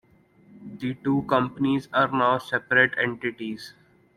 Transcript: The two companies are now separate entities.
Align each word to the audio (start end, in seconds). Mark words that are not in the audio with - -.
The 0.79 0.95
two 0.95 1.25
companies 1.29 1.87
are 1.93 2.07
now 2.07 2.39
separate 2.39 2.97
entities. 2.97 3.75